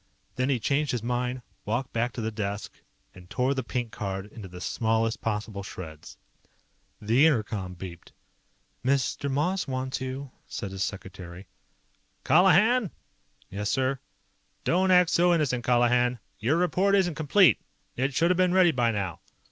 [0.35, 2.73] Then he changed his mind, walked back to the desk,
[3.13, 6.17] and tore the pink card into the smallest possible shreds.
[6.99, 8.11] The inter com beeped.
[8.83, 9.29] "Mr.
[9.29, 11.45] Moss wants you," said his secretary.
[12.23, 12.89] "Colihan!"
[13.51, 13.99] "Yes, sir?"
[14.63, 16.17] "Don't act so innocent, Colihan.
[16.39, 17.59] Your report isn't complete.
[17.95, 19.19] It should have been ready by now."